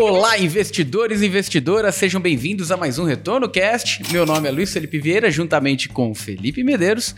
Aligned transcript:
Olá, 0.00 0.38
investidores 0.38 1.22
e 1.22 1.26
investidoras, 1.26 1.92
sejam 1.96 2.20
bem-vindos 2.20 2.70
a 2.70 2.76
mais 2.76 3.00
um 3.00 3.04
Retorno 3.04 3.48
Cast. 3.48 4.00
Meu 4.12 4.24
nome 4.24 4.46
é 4.46 4.52
Luiz 4.52 4.72
Felipe 4.72 5.00
Vieira, 5.00 5.28
juntamente 5.28 5.88
com 5.88 6.14
Felipe 6.14 6.62
Medeiros. 6.62 7.16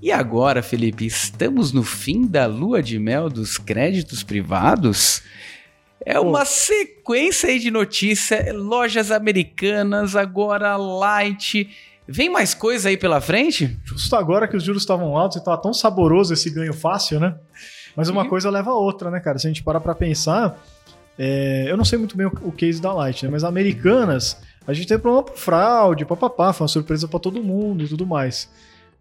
E 0.00 0.10
agora, 0.10 0.62
Felipe, 0.62 1.04
estamos 1.04 1.72
no 1.74 1.82
fim 1.82 2.26
da 2.26 2.46
lua 2.46 2.82
de 2.82 2.98
mel 2.98 3.28
dos 3.28 3.58
créditos 3.58 4.22
privados? 4.22 5.22
É 6.00 6.18
uma 6.18 6.46
sequência 6.46 7.50
aí 7.50 7.58
de 7.58 7.70
notícia, 7.70 8.50
lojas 8.50 9.10
americanas, 9.10 10.16
agora 10.16 10.74
Light. 10.74 11.68
Vem 12.08 12.30
mais 12.30 12.54
coisa 12.54 12.88
aí 12.88 12.96
pela 12.96 13.20
frente? 13.20 13.78
Justo 13.84 14.16
agora 14.16 14.48
que 14.48 14.56
os 14.56 14.62
juros 14.62 14.84
estavam 14.84 15.18
altos 15.18 15.36
e 15.36 15.40
estava 15.40 15.60
tão 15.60 15.74
saboroso 15.74 16.32
esse 16.32 16.48
ganho 16.48 16.72
fácil, 16.72 17.20
né? 17.20 17.34
Mas 17.94 18.08
uma 18.08 18.26
coisa 18.26 18.48
leva 18.48 18.70
a 18.70 18.74
outra, 18.74 19.10
né, 19.10 19.20
cara? 19.20 19.38
Se 19.38 19.46
a 19.46 19.50
gente 19.50 19.62
parar 19.62 19.80
para 19.80 19.94
pensar, 19.94 20.58
é, 21.18 21.66
eu 21.68 21.76
não 21.76 21.84
sei 21.84 21.98
muito 21.98 22.16
bem 22.16 22.26
o, 22.26 22.32
o 22.42 22.52
case 22.52 22.80
da 22.80 22.92
Light, 22.92 23.24
né? 23.24 23.30
Mas 23.30 23.44
americanas, 23.44 24.38
a 24.66 24.72
gente 24.72 24.88
tem 24.88 24.98
problema 24.98 25.24
por 25.24 25.36
fraude, 25.36 26.04
papapá, 26.04 26.52
foi 26.52 26.64
uma 26.64 26.68
surpresa 26.68 27.08
para 27.08 27.20
todo 27.20 27.42
mundo 27.42 27.84
e 27.84 27.88
tudo 27.88 28.06
mais. 28.06 28.48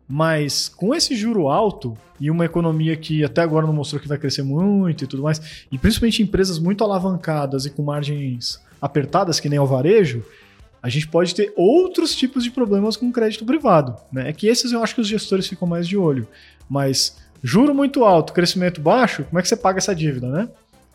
Mas 0.08 0.70
com 0.70 0.94
esse 0.94 1.16
juro 1.16 1.48
alto 1.48 1.98
e 2.20 2.30
uma 2.30 2.46
economia 2.46 2.96
que 2.96 3.23
até 3.23 3.42
agora 3.42 3.66
não 3.66 3.73
mostrou 3.73 4.00
que 4.00 4.08
vai 4.08 4.18
crescer 4.18 4.44
muito 4.44 5.04
e 5.04 5.08
tudo 5.08 5.23
mais, 5.23 5.66
e 5.72 5.78
principalmente 5.78 6.22
empresas 6.22 6.59
muito 6.59 6.84
alavancadas 6.84 7.66
e 7.66 7.70
com 7.70 7.82
margens 7.82 8.62
apertadas, 8.82 9.40
que 9.40 9.50
nem 9.50 9.58
o 9.58 9.66
varejo, 9.66 10.23
a 10.82 10.90
gente 10.90 11.08
pode 11.08 11.34
ter 11.34 11.52
outros 11.58 12.16
tipos 12.16 12.44
de 12.44 12.52
problemas 12.52 12.95
com 12.95 13.12
crédito 13.12 13.44
privado. 13.44 13.95
Né? 14.12 14.30
É 14.30 14.34
que 14.34 14.48
esses 14.48 14.72
eu 14.72 14.84
acho 14.84 14.94
que 14.94 15.02
os 15.02 15.08
gestores 15.08 15.48
ficam 15.48 15.68
mais 15.68 15.88
de 15.88 15.98
olho. 15.98 16.28
Mas 16.70 17.18
juro 17.42 17.73
muito 17.73 18.04
alto, 18.04 18.34
crescimento 18.34 18.80
baixo, 18.80 19.23
como 19.23 19.39
é 19.39 19.42
que 19.42 19.48
você 19.48 19.58
paga 19.58 19.80
essa 19.80 19.95
dívida, 19.95 20.30
né? 20.30 20.48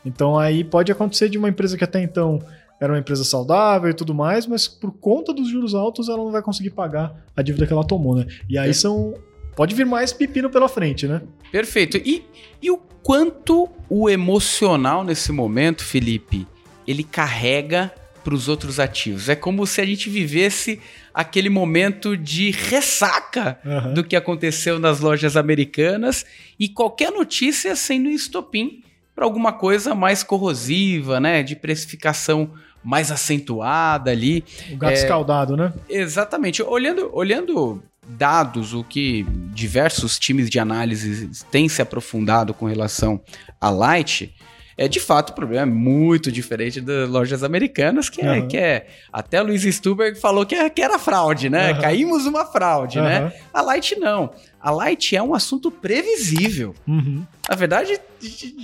Então 0.04 0.38
aí 0.38 0.64
pode 0.64 0.90
acontecer 0.90 1.28
de 1.28 1.38
uma 1.38 1.48
empresa 1.48 1.76
que 1.76 1.84
até 1.84 2.02
então 2.02 2.40
era 2.80 2.92
uma 2.92 2.98
empresa 2.98 3.22
saudável 3.22 3.90
e 3.90 3.94
tudo 3.94 4.14
mais, 4.14 4.46
mas 4.46 4.66
por 4.66 4.90
conta 4.92 5.34
dos 5.34 5.48
juros 5.48 5.74
altos 5.74 6.08
ela 6.08 6.16
não 6.16 6.32
vai 6.32 6.40
conseguir 6.40 6.70
pagar 6.70 7.14
a 7.36 7.42
dívida 7.42 7.66
que 7.66 7.72
ela 7.72 7.84
tomou, 7.84 8.16
né? 8.16 8.26
E 8.48 8.56
aí 8.56 8.72
são. 8.72 9.14
Pode 9.54 9.74
vir 9.74 9.84
mais 9.84 10.12
pepino 10.12 10.48
pela 10.48 10.68
frente, 10.68 11.06
né? 11.06 11.20
Perfeito. 11.52 11.98
E, 11.98 12.24
e 12.62 12.70
o 12.70 12.78
quanto 13.02 13.68
o 13.90 14.08
emocional 14.08 15.04
nesse 15.04 15.30
momento, 15.30 15.84
Felipe, 15.84 16.46
ele 16.86 17.04
carrega 17.04 17.92
para 18.24 18.34
os 18.34 18.48
outros 18.48 18.80
ativos? 18.80 19.28
É 19.28 19.34
como 19.34 19.66
se 19.66 19.80
a 19.80 19.84
gente 19.84 20.08
vivesse 20.08 20.80
aquele 21.12 21.50
momento 21.50 22.16
de 22.16 22.50
ressaca 22.50 23.58
uhum. 23.64 23.94
do 23.94 24.04
que 24.04 24.16
aconteceu 24.16 24.78
nas 24.78 25.00
lojas 25.00 25.36
americanas 25.36 26.24
e 26.58 26.68
qualquer 26.68 27.10
notícia 27.10 27.76
sendo 27.76 28.08
estopim 28.08 28.82
para 29.20 29.26
alguma 29.26 29.52
coisa 29.52 29.94
mais 29.94 30.22
corrosiva, 30.22 31.20
né? 31.20 31.42
De 31.42 31.54
precificação 31.54 32.52
mais 32.82 33.12
acentuada 33.12 34.10
ali. 34.10 34.42
O 34.72 34.78
gato 34.78 34.92
é, 34.92 34.94
escaldado, 34.94 35.58
né? 35.58 35.74
Exatamente. 35.90 36.62
Olhando, 36.62 37.10
olhando 37.12 37.82
dados, 38.08 38.72
o 38.72 38.82
que 38.82 39.26
diversos 39.52 40.18
times 40.18 40.48
de 40.48 40.58
análise 40.58 41.28
têm 41.50 41.68
se 41.68 41.82
aprofundado 41.82 42.54
com 42.54 42.64
relação 42.64 43.20
à 43.60 43.68
Light, 43.68 44.34
é 44.80 44.88
de 44.88 44.98
fato 44.98 45.28
o 45.28 45.34
problema 45.34 45.60
é 45.60 45.66
muito 45.66 46.32
diferente 46.32 46.80
das 46.80 47.06
lojas 47.06 47.44
americanas, 47.44 48.08
que, 48.08 48.22
uhum. 48.22 48.32
é, 48.32 48.40
que 48.46 48.56
é. 48.56 48.86
Até 49.12 49.42
Luiz 49.42 49.62
Stuberg 49.62 50.18
falou 50.18 50.46
que, 50.46 50.54
é, 50.54 50.70
que 50.70 50.80
era 50.80 50.98
fraude, 50.98 51.50
né? 51.50 51.72
Uhum. 51.74 51.80
Caímos 51.82 52.24
uma 52.24 52.46
fraude, 52.46 52.98
uhum. 52.98 53.04
né? 53.04 53.30
A 53.52 53.60
Light 53.60 54.00
não. 54.00 54.30
A 54.58 54.70
Light 54.70 55.14
é 55.14 55.22
um 55.22 55.34
assunto 55.34 55.70
previsível. 55.70 56.74
Uhum. 56.88 57.26
Na 57.46 57.56
verdade, 57.56 58.00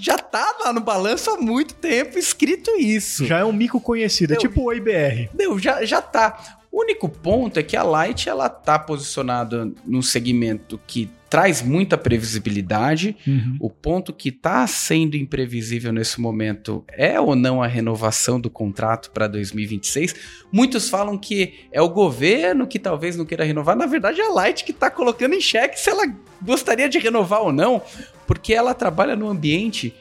já 0.00 0.17
tá 0.17 0.56
lá 0.64 0.73
no 0.73 0.81
balanço 0.81 1.28
há 1.28 1.36
muito 1.36 1.75
tempo 1.75 2.19
escrito 2.19 2.70
isso. 2.80 3.27
Já 3.27 3.40
é 3.40 3.45
um 3.45 3.52
mico 3.52 3.79
conhecido, 3.79 4.33
é 4.33 4.36
tipo 4.36 4.63
o 4.63 4.73
IBR. 4.73 5.29
Deu, 5.35 5.58
já, 5.58 5.85
já 5.85 6.01
tá. 6.01 6.57
O 6.77 6.83
único 6.83 7.09
ponto 7.09 7.59
é 7.59 7.63
que 7.63 7.75
a 7.75 7.83
Light 7.83 8.29
ela 8.29 8.51
tá 8.51 8.79
posicionada 8.79 9.73
num 9.87 10.03
segmento 10.03 10.79
que 10.87 11.09
traz 11.31 11.63
muita 11.63 11.97
previsibilidade. 11.97 13.17
Uhum. 13.27 13.57
O 13.59 13.70
ponto 13.70 14.13
que 14.13 14.29
está 14.29 14.67
sendo 14.67 15.17
imprevisível 15.17 15.91
nesse 15.91 16.20
momento 16.20 16.85
é 16.89 17.19
ou 17.19 17.35
não 17.35 17.63
a 17.63 17.67
renovação 17.67 18.39
do 18.39 18.51
contrato 18.51 19.11
para 19.11 19.27
2026. 19.27 20.17
Muitos 20.53 20.91
falam 20.91 21.17
que 21.17 21.67
é 21.73 21.81
o 21.81 21.89
governo 21.89 22.67
que 22.67 22.79
talvez 22.79 23.17
não 23.17 23.25
queira 23.25 23.43
renovar. 23.43 23.75
Na 23.75 23.87
verdade, 23.87 24.20
é 24.20 24.27
a 24.27 24.33
Light 24.35 24.63
que 24.63 24.73
está 24.73 24.91
colocando 24.91 25.33
em 25.33 25.41
xeque 25.41 25.81
se 25.81 25.89
ela 25.89 26.05
gostaria 26.43 26.91
de 26.91 26.98
renovar 26.98 27.41
ou 27.41 27.55
não, 27.55 27.81
porque 28.27 28.53
ela 28.53 28.75
trabalha 28.75 29.17
num 29.17 29.31
ambiente 29.31 29.95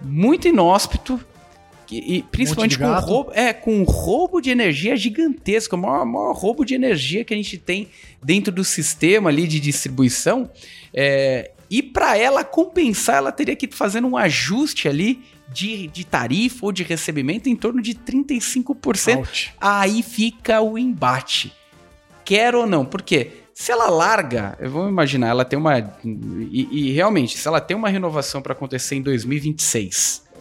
muito 0.00 0.46
inóspito, 0.46 1.18
e, 1.92 2.22
principalmente 2.22 2.78
com 2.78 2.92
roubo, 2.92 3.32
é, 3.34 3.52
com 3.52 3.80
um 3.80 3.84
roubo 3.84 4.40
de 4.40 4.50
energia 4.50 4.96
gigantesco, 4.96 5.76
o 5.76 5.78
maior, 5.78 6.06
maior, 6.06 6.32
roubo 6.34 6.64
de 6.64 6.74
energia 6.74 7.24
que 7.24 7.34
a 7.34 7.36
gente 7.36 7.58
tem 7.58 7.88
dentro 8.22 8.52
do 8.52 8.64
sistema 8.64 9.30
ali 9.30 9.46
de 9.46 9.60
distribuição. 9.60 10.50
É, 10.94 11.50
e 11.70 11.82
para 11.82 12.16
ela 12.16 12.44
compensar, 12.44 13.16
ela 13.16 13.32
teria 13.32 13.56
que 13.56 13.66
fazer 13.68 14.04
um 14.04 14.16
ajuste 14.16 14.88
ali 14.88 15.22
de, 15.52 15.86
de 15.88 16.04
tarifa 16.04 16.66
ou 16.66 16.72
de 16.72 16.82
recebimento 16.82 17.48
em 17.48 17.56
torno 17.56 17.82
de 17.82 17.94
35%. 17.94 19.16
Out. 19.16 19.54
Aí 19.60 20.02
fica 20.02 20.60
o 20.60 20.78
embate. 20.78 21.52
Quer 22.24 22.54
ou 22.54 22.66
não? 22.66 22.84
Por 22.84 23.02
quê? 23.02 23.30
Se 23.54 23.70
ela 23.70 23.90
larga, 23.90 24.56
eu 24.58 24.70
vou 24.70 24.88
imaginar, 24.88 25.28
ela 25.28 25.44
tem 25.44 25.58
uma. 25.58 25.78
E, 26.02 26.68
e 26.70 26.92
realmente, 26.92 27.36
se 27.36 27.46
ela 27.46 27.60
tem 27.60 27.76
uma 27.76 27.88
renovação 27.88 28.40
para 28.40 28.52
acontecer 28.52 28.96
em 28.96 29.02
2026 29.02 30.31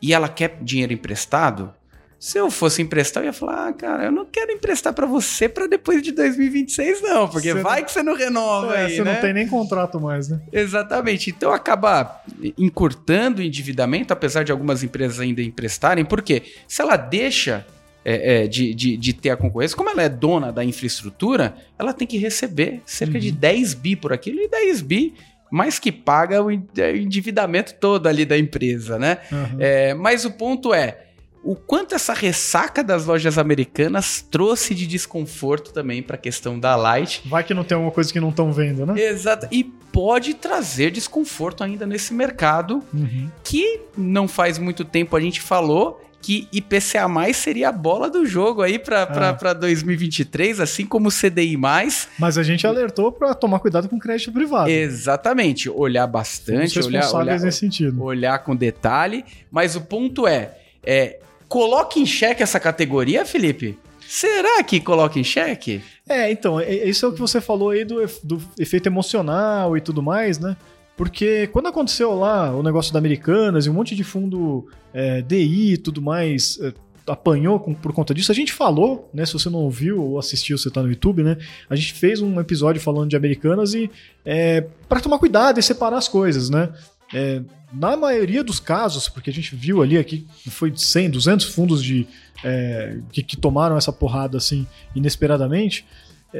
e 0.00 0.12
ela 0.12 0.28
quer 0.28 0.58
dinheiro 0.62 0.92
emprestado, 0.92 1.74
se 2.18 2.36
eu 2.36 2.50
fosse 2.50 2.82
emprestar, 2.82 3.22
eu 3.22 3.28
ia 3.28 3.32
falar, 3.32 3.68
ah, 3.68 3.72
cara, 3.72 4.04
eu 4.06 4.12
não 4.12 4.24
quero 4.24 4.50
emprestar 4.50 4.92
para 4.92 5.06
você 5.06 5.48
para 5.48 5.68
depois 5.68 6.02
de 6.02 6.10
2026, 6.10 7.00
não, 7.00 7.28
porque 7.28 7.52
você 7.52 7.62
vai 7.62 7.78
não... 7.78 7.86
que 7.86 7.92
você 7.92 8.02
não 8.02 8.16
renova 8.16 8.74
é, 8.74 8.86
aí, 8.86 8.96
Você 8.96 9.04
né? 9.04 9.14
não 9.14 9.20
tem 9.20 9.32
nem 9.32 9.46
contrato 9.46 10.00
mais, 10.00 10.28
né? 10.28 10.40
Exatamente. 10.52 11.30
Então 11.30 11.52
acaba 11.52 12.20
encurtando 12.58 13.40
o 13.40 13.44
endividamento, 13.44 14.12
apesar 14.12 14.42
de 14.42 14.50
algumas 14.50 14.82
empresas 14.82 15.20
ainda 15.20 15.40
emprestarem, 15.40 16.04
porque 16.04 16.42
se 16.66 16.82
ela 16.82 16.96
deixa 16.96 17.64
é, 18.04 18.42
é, 18.42 18.46
de, 18.48 18.74
de, 18.74 18.96
de, 18.96 19.12
ter 19.12 19.30
a 19.30 19.36
concorrência, 19.36 19.76
como 19.76 19.90
ela 19.90 20.02
é 20.02 20.08
dona 20.08 20.50
da 20.50 20.64
infraestrutura, 20.64 21.54
ela 21.78 21.92
tem 21.92 22.06
que 22.06 22.18
receber 22.18 22.82
cerca 22.84 23.14
uhum. 23.14 23.20
de 23.20 23.30
10 23.30 23.74
bi 23.74 23.94
por 23.94 24.12
aquilo, 24.12 24.40
e 24.40 24.48
10 24.48 24.80
bi 24.80 25.14
mais 25.50 25.78
que 25.78 25.90
paga 25.90 26.36
é, 26.36 26.40
o 26.40 26.50
endividamento 26.50 27.74
todo 27.74 28.06
ali 28.06 28.24
da 28.24 28.38
empresa, 28.38 28.98
né? 28.98 29.18
Uhum. 29.30 29.56
É, 29.58 29.94
mas 29.94 30.24
o 30.24 30.30
ponto 30.30 30.72
é 30.74 31.04
o 31.42 31.54
quanto 31.54 31.94
essa 31.94 32.12
ressaca 32.12 32.82
das 32.82 33.06
lojas 33.06 33.38
americanas 33.38 34.20
trouxe 34.20 34.74
de 34.74 34.86
desconforto 34.86 35.72
também 35.72 36.02
para 36.02 36.16
a 36.16 36.18
questão 36.18 36.58
da 36.58 36.74
Light. 36.76 37.22
Vai 37.26 37.44
que 37.44 37.54
não 37.54 37.64
tem 37.64 37.76
alguma 37.76 37.92
coisa 37.92 38.12
que 38.12 38.20
não 38.20 38.30
estão 38.30 38.52
vendo, 38.52 38.84
né? 38.84 39.00
Exato. 39.00 39.46
E 39.50 39.64
pode 39.64 40.34
trazer 40.34 40.90
desconforto 40.90 41.64
ainda 41.64 41.86
nesse 41.86 42.12
mercado 42.12 42.82
uhum. 42.92 43.30
que 43.42 43.80
não 43.96 44.28
faz 44.28 44.58
muito 44.58 44.84
tempo 44.84 45.16
a 45.16 45.20
gente 45.20 45.40
falou 45.40 46.02
que 46.20 46.48
IPCA 46.52 47.08
mais 47.08 47.36
seria 47.36 47.68
a 47.68 47.72
bola 47.72 48.10
do 48.10 48.26
jogo 48.26 48.62
aí 48.62 48.78
para 48.78 49.04
ah. 49.08 49.52
2023, 49.52 50.60
assim 50.60 50.84
como 50.84 51.08
o 51.08 51.12
CDI 51.12 51.56
mais. 51.56 52.08
Mas 52.18 52.36
a 52.36 52.42
gente 52.42 52.66
alertou 52.66 53.12
para 53.12 53.34
tomar 53.34 53.60
cuidado 53.60 53.88
com 53.88 53.98
crédito 53.98 54.32
privado. 54.32 54.68
Exatamente, 54.68 55.70
olhar 55.70 56.06
bastante, 56.06 56.78
olhar, 56.80 57.12
olhar, 57.14 57.40
nesse 57.40 57.60
sentido. 57.60 58.02
olhar 58.02 58.38
com 58.40 58.54
detalhe. 58.54 59.24
Mas 59.50 59.76
o 59.76 59.80
ponto 59.80 60.26
é, 60.26 60.58
é 60.84 61.20
coloque 61.48 62.00
em 62.00 62.06
xeque 62.06 62.42
essa 62.42 62.58
categoria, 62.60 63.24
Felipe. 63.24 63.78
Será 64.06 64.62
que 64.64 64.80
coloca 64.80 65.18
em 65.18 65.24
xeque? 65.24 65.82
É, 66.08 66.30
então, 66.32 66.58
é, 66.58 66.72
isso 66.88 67.04
é 67.04 67.08
o 67.08 67.12
que 67.12 67.20
você 67.20 67.40
falou 67.40 67.70
aí 67.70 67.84
do, 67.84 68.04
do 68.24 68.42
efeito 68.58 68.88
emocional 68.88 69.76
e 69.76 69.80
tudo 69.80 70.02
mais, 70.02 70.38
né? 70.38 70.56
Porque 70.98 71.46
quando 71.46 71.68
aconteceu 71.68 72.12
lá 72.12 72.52
o 72.52 72.60
negócio 72.60 72.92
da 72.92 72.98
Americanas 72.98 73.64
e 73.64 73.70
um 73.70 73.72
monte 73.72 73.94
de 73.94 74.02
fundo 74.02 74.66
é, 74.92 75.22
DI 75.22 75.74
e 75.74 75.78
tudo 75.78 76.02
mais 76.02 76.58
é, 76.60 76.74
apanhou 77.06 77.60
com, 77.60 77.72
por 77.72 77.92
conta 77.92 78.12
disso, 78.12 78.32
a 78.32 78.34
gente 78.34 78.52
falou, 78.52 79.08
né? 79.14 79.24
Se 79.24 79.32
você 79.32 79.48
não 79.48 79.60
ouviu 79.60 80.02
ou 80.02 80.18
assistiu, 80.18 80.58
você 80.58 80.68
tá 80.68 80.82
no 80.82 80.88
YouTube, 80.88 81.22
né? 81.22 81.38
A 81.70 81.76
gente 81.76 81.92
fez 81.92 82.20
um 82.20 82.40
episódio 82.40 82.82
falando 82.82 83.08
de 83.08 83.16
Americanas 83.16 83.74
e 83.74 83.88
é, 84.26 84.66
para 84.88 84.98
tomar 84.98 85.20
cuidado 85.20 85.60
e 85.60 85.62
separar 85.62 85.98
as 85.98 86.08
coisas, 86.08 86.50
né? 86.50 86.72
É, 87.14 87.42
na 87.72 87.96
maioria 87.96 88.42
dos 88.42 88.58
casos, 88.58 89.08
porque 89.08 89.30
a 89.30 89.32
gente 89.32 89.54
viu 89.54 89.80
ali 89.80 89.96
aqui, 89.96 90.26
foi 90.50 90.72
100, 90.74 91.10
200 91.10 91.46
fundos 91.46 91.80
de, 91.80 92.08
é, 92.42 92.98
que, 93.12 93.22
que 93.22 93.36
tomaram 93.36 93.76
essa 93.76 93.92
porrada 93.92 94.36
assim 94.36 94.66
inesperadamente, 94.96 95.86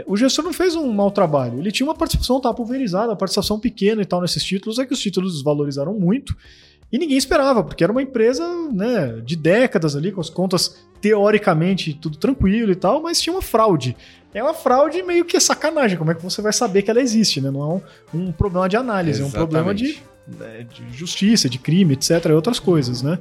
o 0.07 0.17
gestor 0.17 0.45
não 0.45 0.53
fez 0.53 0.75
um 0.75 0.93
mau 0.93 1.11
trabalho. 1.11 1.59
Ele 1.59 1.73
tinha 1.73 1.87
uma 1.87 1.95
participação 1.95 2.41
tá, 2.41 2.53
pulverizada, 2.53 3.09
uma 3.09 3.17
participação 3.17 3.59
pequena 3.59 4.03
e 4.03 4.05
tal 4.05 4.21
nesses 4.21 4.43
títulos, 4.45 4.79
é 4.79 4.87
que 4.87 4.93
os 4.93 5.01
títulos 5.01 5.35
desvalorizaram 5.35 5.95
muito 5.95 6.37
e 6.91 6.99
ninguém 6.99 7.19
esperava, 7.19 7.63
porque 7.63 7.85
era 7.85 7.93
uma 7.93 8.03
empresa 8.03 8.47
né, 8.73 9.21
de 9.25 9.37
décadas 9.37 9.95
ali, 9.95 10.11
com 10.11 10.21
as 10.21 10.31
contas 10.31 10.87
teoricamente 11.01 11.95
tudo 11.95 12.17
tranquilo 12.17 12.73
e 12.73 12.75
tal, 12.75 13.03
mas 13.03 13.21
tinha 13.21 13.35
uma 13.35 13.43
fraude. 13.43 13.97
É 14.33 14.43
uma 14.43 14.55
fraude 14.55 15.03
meio 15.03 15.25
que 15.25 15.39
sacanagem. 15.39 15.99
Como 15.99 16.11
é 16.11 16.15
que 16.15 16.23
você 16.23 16.41
vai 16.41 16.53
saber 16.53 16.83
que 16.83 16.91
ela 16.91 17.01
existe? 17.01 17.41
Né? 17.41 17.51
Não 17.51 17.63
é 17.63 18.17
um, 18.17 18.21
um 18.29 18.33
problema 18.33 18.69
de 18.69 18.77
análise, 18.77 19.21
Exatamente. 19.21 19.37
é 19.37 19.39
um 19.39 19.47
problema 19.47 19.75
de, 19.75 20.03
né, 20.27 20.67
de, 20.71 20.97
justiça, 20.97 21.49
de 21.49 21.59
crime, 21.59 21.95
etc. 21.95 22.25
e 22.27 22.33
outras 22.33 22.59
coisas. 22.59 23.03
Né? 23.03 23.19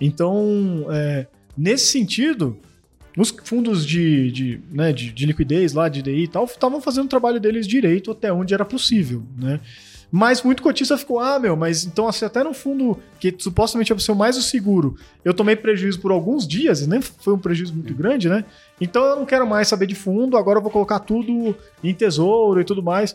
Então, 0.00 0.86
é, 0.90 1.26
Nesse 1.58 1.86
sentido, 1.86 2.56
os 3.18 3.34
fundos 3.44 3.84
de, 3.84 4.30
de, 4.30 4.60
né, 4.70 4.92
de, 4.92 5.12
de 5.12 5.26
liquidez 5.26 5.72
lá, 5.72 5.88
de 5.88 6.02
DI 6.02 6.24
e 6.24 6.28
tal, 6.28 6.44
estavam 6.44 6.80
fazendo 6.80 7.06
o 7.06 7.08
trabalho 7.08 7.40
deles 7.40 7.66
direito 7.66 8.10
até 8.10 8.32
onde 8.32 8.54
era 8.54 8.64
possível, 8.64 9.22
né? 9.36 9.60
Mas 10.10 10.42
muito 10.42 10.62
cotista 10.62 10.96
ficou, 10.96 11.20
ah, 11.20 11.38
meu, 11.38 11.54
mas 11.54 11.84
então 11.84 12.08
assim, 12.08 12.24
até 12.24 12.42
no 12.42 12.54
fundo, 12.54 12.98
que 13.20 13.34
supostamente 13.36 13.92
é 13.92 14.12
o 14.12 14.16
mais 14.16 14.38
o 14.38 14.42
seguro, 14.42 14.96
eu 15.22 15.34
tomei 15.34 15.54
prejuízo 15.54 16.00
por 16.00 16.10
alguns 16.10 16.48
dias, 16.48 16.80
e 16.80 16.88
nem 16.88 17.02
foi 17.02 17.34
um 17.34 17.38
prejuízo 17.38 17.74
muito 17.74 17.92
grande, 17.92 18.26
né? 18.26 18.44
Então 18.80 19.04
eu 19.04 19.16
não 19.16 19.26
quero 19.26 19.46
mais 19.46 19.68
saber 19.68 19.86
de 19.86 19.94
fundo, 19.94 20.38
agora 20.38 20.58
eu 20.58 20.62
vou 20.62 20.70
colocar 20.70 21.00
tudo 21.00 21.54
em 21.84 21.92
tesouro 21.92 22.58
e 22.60 22.64
tudo 22.64 22.82
mais. 22.82 23.14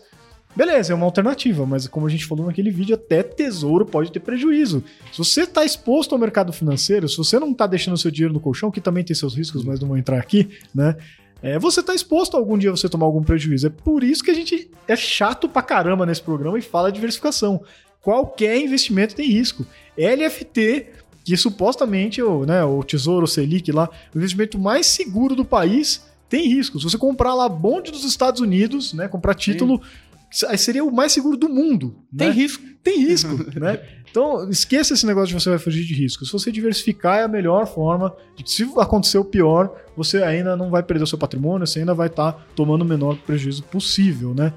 Beleza, 0.55 0.93
é 0.93 0.95
uma 0.95 1.05
alternativa, 1.05 1.65
mas 1.65 1.87
como 1.87 2.05
a 2.05 2.09
gente 2.09 2.25
falou 2.25 2.45
naquele 2.45 2.69
vídeo, 2.69 2.93
até 2.93 3.23
tesouro 3.23 3.85
pode 3.85 4.11
ter 4.11 4.19
prejuízo. 4.19 4.83
Se 5.11 5.17
você 5.17 5.41
está 5.41 5.65
exposto 5.65 6.13
ao 6.13 6.19
mercado 6.19 6.53
financeiro, 6.53 7.09
se 7.09 7.17
você 7.17 7.39
não 7.39 7.51
está 7.51 7.65
deixando 7.65 7.97
seu 7.97 8.11
dinheiro 8.11 8.33
no 8.33 8.39
colchão, 8.39 8.69
que 8.69 8.79
também 8.79 9.03
tem 9.03 9.15
seus 9.15 9.35
riscos, 9.35 9.63
mas 9.63 9.79
não 9.79 9.87
vou 9.87 9.97
entrar 9.97 10.19
aqui, 10.19 10.49
né? 10.73 10.95
É, 11.41 11.59
você 11.59 11.81
está 11.81 11.93
exposto 11.93 12.37
a 12.37 12.39
algum 12.39 12.57
dia 12.57 12.71
você 12.71 12.87
tomar 12.87 13.05
algum 13.05 13.21
prejuízo. 13.21 13.67
É 13.67 13.69
por 13.69 14.01
isso 14.01 14.23
que 14.23 14.31
a 14.31 14.33
gente 14.33 14.71
é 14.87 14.95
chato 14.95 15.49
pra 15.49 15.61
caramba 15.61 16.05
nesse 16.05 16.21
programa 16.21 16.57
e 16.57 16.61
fala 16.61 16.89
de 16.89 16.95
diversificação. 16.95 17.61
Qualquer 18.01 18.57
investimento 18.57 19.15
tem 19.15 19.27
risco. 19.27 19.65
LFT, 19.97 20.87
que 21.23 21.35
supostamente 21.35 22.21
o, 22.21 22.45
né, 22.45 22.63
o 22.63 22.81
Tesouro 22.81 23.27
Selic 23.27 23.71
lá, 23.73 23.89
o 24.15 24.17
investimento 24.17 24.57
mais 24.57 24.85
seguro 24.85 25.35
do 25.35 25.43
país, 25.43 26.05
tem 26.29 26.47
risco. 26.47 26.79
Se 26.79 26.85
você 26.85 26.97
comprar 26.97 27.35
lá 27.35 27.47
bonde 27.47 27.91
dos 27.91 28.05
Estados 28.05 28.39
Unidos, 28.39 28.93
né, 28.93 29.07
comprar 29.07 29.35
título, 29.35 29.81
Sim. 29.83 29.89
Seria 30.33 30.83
o 30.83 30.91
mais 30.91 31.11
seguro 31.11 31.37
do 31.37 31.47
mundo. 31.47 31.95
Tem 32.15 32.29
né? 32.29 32.33
risco. 32.33 32.63
Tem 32.83 32.99
risco, 32.99 33.29
né? 33.59 33.79
Então, 34.09 34.49
esqueça 34.49 34.93
esse 34.93 35.05
negócio 35.05 35.29
de 35.29 35.41
você 35.41 35.49
vai 35.49 35.59
fugir 35.59 35.85
de 35.85 35.93
risco. 35.93 36.25
Se 36.25 36.31
você 36.31 36.51
diversificar, 36.51 37.19
é 37.19 37.23
a 37.23 37.27
melhor 37.27 37.65
forma 37.65 38.15
de 38.35 38.49
se 38.49 38.63
acontecer 38.77 39.17
o 39.17 39.25
pior, 39.25 39.75
você 39.95 40.21
ainda 40.21 40.55
não 40.55 40.69
vai 40.69 40.83
perder 40.83 41.03
o 41.03 41.07
seu 41.07 41.17
patrimônio, 41.17 41.65
você 41.65 41.79
ainda 41.79 41.93
vai 41.93 42.07
estar 42.07 42.33
tá 42.33 42.45
tomando 42.55 42.81
o 42.81 42.85
menor 42.85 43.17
prejuízo 43.17 43.63
possível, 43.63 44.33
né? 44.33 44.53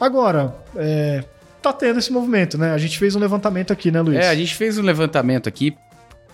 Agora, 0.00 0.56
é, 0.76 1.24
tá 1.62 1.72
tendo 1.72 2.00
esse 2.00 2.12
movimento, 2.12 2.58
né? 2.58 2.72
A 2.72 2.78
gente 2.78 2.98
fez 2.98 3.14
um 3.14 3.20
levantamento 3.20 3.72
aqui, 3.72 3.90
né, 3.90 4.02
Luiz? 4.02 4.18
É, 4.18 4.28
a 4.28 4.34
gente 4.34 4.54
fez 4.54 4.76
um 4.76 4.82
levantamento 4.82 5.48
aqui 5.48 5.74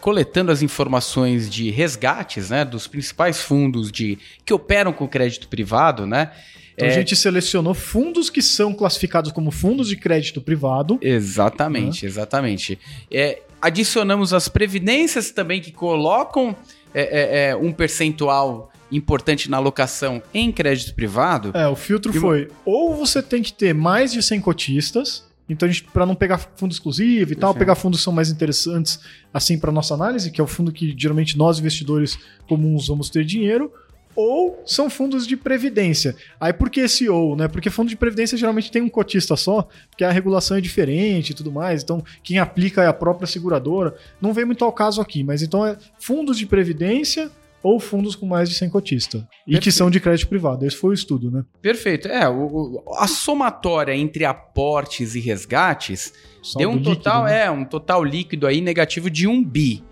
coletando 0.00 0.50
as 0.50 0.62
informações 0.62 1.50
de 1.50 1.70
resgates, 1.70 2.50
né, 2.50 2.64
dos 2.64 2.86
principais 2.86 3.40
fundos 3.40 3.90
de 3.90 4.18
que 4.44 4.54
operam 4.54 4.92
com 4.92 5.06
crédito 5.06 5.48
privado, 5.48 6.06
né? 6.06 6.30
Então 6.78 6.86
é... 6.86 6.92
a 6.92 6.94
gente 6.94 7.16
selecionou 7.16 7.74
fundos 7.74 8.30
que 8.30 8.40
são 8.40 8.72
classificados 8.72 9.32
como 9.32 9.50
fundos 9.50 9.88
de 9.88 9.96
crédito 9.96 10.40
privado. 10.40 10.96
Exatamente, 11.02 12.04
uhum. 12.04 12.08
exatamente. 12.08 12.78
É, 13.10 13.42
adicionamos 13.60 14.32
as 14.32 14.48
previdências 14.48 15.32
também 15.32 15.60
que 15.60 15.72
colocam 15.72 16.54
é, 16.94 17.02
é, 17.02 17.48
é, 17.48 17.56
um 17.56 17.72
percentual 17.72 18.70
importante 18.92 19.50
na 19.50 19.56
alocação 19.56 20.22
em 20.32 20.52
crédito 20.52 20.94
privado. 20.94 21.50
É, 21.52 21.66
o 21.66 21.74
filtro 21.74 22.16
e... 22.16 22.20
foi 22.20 22.48
ou 22.64 22.94
você 22.94 23.20
tem 23.20 23.42
que 23.42 23.52
ter 23.52 23.74
mais 23.74 24.12
de 24.12 24.22
100 24.22 24.40
cotistas, 24.40 25.26
então, 25.48 25.68
para 25.92 26.06
não 26.06 26.14
pegar 26.14 26.38
fundo 26.38 26.70
exclusivo 26.70 27.32
e 27.32 27.34
tal, 27.34 27.54
pegar 27.54 27.74
fundos 27.74 28.00
que 28.00 28.04
são 28.04 28.12
mais 28.12 28.30
interessantes 28.30 29.00
assim 29.34 29.58
para 29.58 29.72
nossa 29.72 29.94
análise, 29.94 30.30
que 30.30 30.40
é 30.40 30.44
o 30.44 30.46
fundo 30.46 30.70
que 30.70 30.94
geralmente 30.96 31.36
nós 31.36 31.58
investidores 31.58 32.18
comuns 32.46 32.86
vamos 32.86 33.10
ter 33.10 33.24
dinheiro, 33.24 33.72
ou 34.18 34.60
são 34.66 34.90
fundos 34.90 35.24
de 35.24 35.36
previdência. 35.36 36.16
Aí 36.40 36.52
por 36.52 36.68
que 36.68 36.80
esse 36.80 37.08
ou, 37.08 37.36
né? 37.36 37.46
Porque 37.46 37.70
fundo 37.70 37.88
de 37.88 37.94
previdência 37.94 38.36
geralmente 38.36 38.68
tem 38.68 38.82
um 38.82 38.88
cotista 38.88 39.36
só, 39.36 39.68
porque 39.88 40.02
a 40.02 40.10
regulação 40.10 40.56
é 40.56 40.60
diferente 40.60 41.30
e 41.30 41.34
tudo 41.34 41.52
mais. 41.52 41.84
Então, 41.84 42.02
quem 42.20 42.36
aplica 42.40 42.82
é 42.82 42.88
a 42.88 42.92
própria 42.92 43.28
seguradora. 43.28 43.94
Não 44.20 44.32
vem 44.32 44.44
muito 44.44 44.64
ao 44.64 44.72
caso 44.72 45.00
aqui, 45.00 45.22
mas 45.22 45.40
então 45.40 45.64
é 45.64 45.76
fundos 46.00 46.36
de 46.36 46.46
previdência 46.46 47.30
ou 47.62 47.78
fundos 47.78 48.16
com 48.16 48.26
mais 48.26 48.48
de 48.48 48.56
100 48.56 48.70
cotistas. 48.70 49.22
E 49.46 49.56
que 49.60 49.70
são 49.70 49.88
de 49.88 50.00
crédito 50.00 50.28
privado. 50.28 50.66
Esse 50.66 50.76
foi 50.76 50.90
o 50.90 50.94
estudo, 50.94 51.30
né? 51.30 51.44
Perfeito. 51.62 52.08
É, 52.08 52.28
o, 52.28 52.82
a 52.96 53.06
somatória 53.06 53.94
entre 53.94 54.24
aportes 54.24 55.14
e 55.14 55.20
resgates 55.20 56.12
Saldo 56.42 56.58
deu 56.58 56.70
um 56.70 56.72
líquido, 56.72 56.96
total, 56.96 57.24
né? 57.24 57.44
é, 57.44 57.50
um 57.50 57.64
total 57.64 58.02
líquido 58.02 58.48
aí 58.48 58.60
negativo 58.60 59.08
de 59.08 59.28
1 59.28 59.44
bi. 59.44 59.84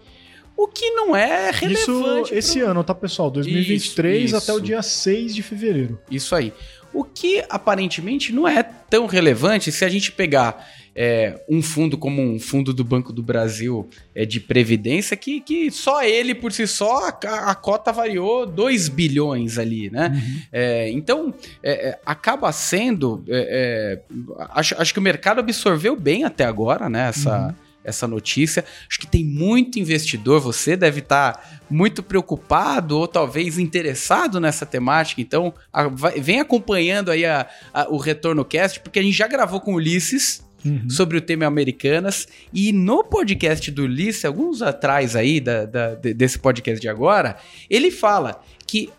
O 0.56 0.66
que 0.66 0.90
não 0.92 1.14
é 1.14 1.50
relevante. 1.50 2.30
Isso 2.30 2.34
esse 2.34 2.58
pro... 2.60 2.70
ano, 2.70 2.84
tá, 2.84 2.94
pessoal? 2.94 3.30
2023 3.30 4.16
isso, 4.16 4.24
isso. 4.24 4.36
até 4.36 4.52
o 4.52 4.60
dia 4.60 4.82
6 4.82 5.34
de 5.34 5.42
fevereiro. 5.42 6.00
Isso 6.10 6.34
aí. 6.34 6.52
O 6.94 7.04
que 7.04 7.44
aparentemente 7.50 8.32
não 8.32 8.48
é 8.48 8.62
tão 8.62 9.06
relevante 9.06 9.70
se 9.70 9.84
a 9.84 9.88
gente 9.88 10.10
pegar 10.10 10.66
é, 10.94 11.38
um 11.46 11.60
fundo 11.60 11.98
como 11.98 12.22
um 12.22 12.40
fundo 12.40 12.72
do 12.72 12.82
Banco 12.82 13.12
do 13.12 13.22
Brasil 13.22 13.86
é, 14.14 14.24
de 14.24 14.40
Previdência, 14.40 15.14
que, 15.14 15.42
que 15.42 15.70
só 15.70 16.02
ele 16.02 16.34
por 16.34 16.52
si 16.52 16.66
só 16.66 17.10
a, 17.10 17.50
a 17.50 17.54
cota 17.54 17.92
variou 17.92 18.46
2 18.46 18.88
bilhões 18.88 19.58
ali, 19.58 19.90
né? 19.90 20.10
Uhum. 20.14 20.40
É, 20.50 20.90
então 20.90 21.34
é, 21.62 21.90
é, 21.90 22.00
acaba 22.06 22.50
sendo. 22.50 23.22
É, 23.28 24.00
acho, 24.48 24.74
acho 24.80 24.94
que 24.94 24.98
o 24.98 25.02
mercado 25.02 25.40
absorveu 25.40 25.94
bem 25.94 26.24
até 26.24 26.46
agora, 26.46 26.88
né? 26.88 27.10
Essa. 27.10 27.48
Uhum 27.48 27.65
essa 27.86 28.06
notícia. 28.06 28.64
Acho 28.88 28.98
que 28.98 29.06
tem 29.06 29.24
muito 29.24 29.78
investidor, 29.78 30.40
você 30.40 30.76
deve 30.76 30.98
estar 30.98 31.32
tá 31.32 31.60
muito 31.70 32.02
preocupado 32.02 32.98
ou 32.98 33.08
talvez 33.08 33.58
interessado 33.58 34.40
nessa 34.40 34.66
temática. 34.66 35.20
Então, 35.20 35.54
a, 35.72 35.88
vai, 35.88 36.20
vem 36.20 36.40
acompanhando 36.40 37.10
aí 37.10 37.24
a, 37.24 37.46
a, 37.72 37.88
o 37.88 37.96
Retorno 37.96 38.44
Cast, 38.44 38.80
porque 38.80 38.98
a 38.98 39.02
gente 39.02 39.16
já 39.16 39.28
gravou 39.28 39.60
com 39.60 39.72
o 39.72 39.76
Ulisses. 39.76 40.44
Uhum. 40.64 40.90
Sobre 40.90 41.16
o 41.16 41.20
tema 41.20 41.46
Americanas. 41.46 42.26
E 42.52 42.72
no 42.72 43.04
podcast 43.04 43.70
do 43.70 43.84
Ulisses, 43.84 44.24
alguns 44.24 44.62
atrás 44.62 45.14
aí 45.14 45.38
da, 45.38 45.64
da, 45.64 45.94
desse 45.94 46.40
podcast 46.40 46.80
de 46.80 46.88
agora, 46.88 47.36
ele 47.70 47.88
fala 47.88 48.42
que 48.66 48.90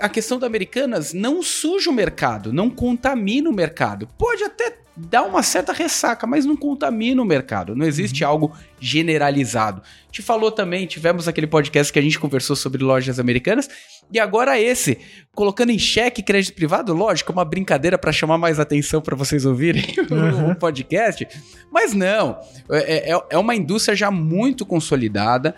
a, 0.00 0.08
questão 0.08 0.38
da 0.38 0.46
Americanas 0.46 1.12
não 1.12 1.42
suja 1.42 1.90
o 1.90 1.92
mercado, 1.92 2.52
não 2.52 2.70
contamina 2.70 3.48
o 3.50 3.52
mercado. 3.52 4.08
Pode 4.18 4.42
até 4.42 4.78
dá 5.08 5.22
uma 5.22 5.42
certa 5.42 5.72
ressaca, 5.72 6.26
mas 6.26 6.44
não 6.44 6.56
contamina 6.56 7.22
o 7.22 7.24
mercado. 7.24 7.74
Não 7.74 7.86
existe 7.86 8.22
uhum. 8.24 8.30
algo 8.30 8.52
generalizado. 8.78 9.82
Te 10.10 10.22
falou 10.22 10.50
também, 10.50 10.86
tivemos 10.86 11.28
aquele 11.28 11.46
podcast 11.46 11.92
que 11.92 11.98
a 11.98 12.02
gente 12.02 12.18
conversou 12.18 12.56
sobre 12.56 12.82
lojas 12.82 13.18
americanas, 13.18 13.68
e 14.12 14.18
agora 14.18 14.60
esse, 14.60 14.98
colocando 15.34 15.70
em 15.70 15.78
xeque 15.78 16.22
crédito 16.22 16.54
privado, 16.54 16.92
lógico, 16.92 17.32
uma 17.32 17.44
brincadeira 17.44 17.96
para 17.96 18.12
chamar 18.12 18.36
mais 18.36 18.58
atenção 18.58 19.00
para 19.00 19.16
vocês 19.16 19.46
ouvirem 19.46 19.84
uhum. 20.10 20.50
o 20.50 20.56
podcast, 20.56 21.26
mas 21.70 21.94
não, 21.94 22.38
é, 22.70 23.12
é, 23.12 23.20
é 23.30 23.38
uma 23.38 23.54
indústria 23.54 23.94
já 23.94 24.10
muito 24.10 24.66
consolidada, 24.66 25.54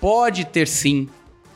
pode 0.00 0.44
ter 0.44 0.66
sim 0.66 1.08